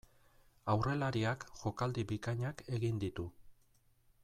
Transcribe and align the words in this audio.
Aurrelariak 0.73 1.45
jokaldi 1.59 2.07
bikainak 2.13 2.65
egin 2.79 3.05
ditu. 3.05 3.31